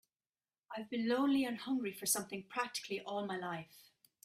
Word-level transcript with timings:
I've 0.75 0.89
been 0.89 1.07
lonely 1.07 1.45
and 1.45 1.59
hungry 1.59 1.91
for 1.93 2.07
something 2.07 2.45
practically 2.49 3.01
all 3.01 3.23
my 3.27 3.37
life. 3.37 3.83